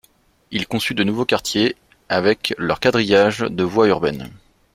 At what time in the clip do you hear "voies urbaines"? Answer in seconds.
3.63-4.31